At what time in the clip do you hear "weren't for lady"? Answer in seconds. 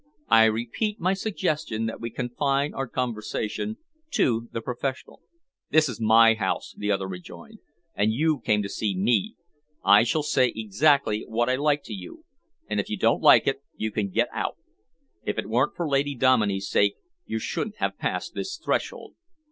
15.47-16.15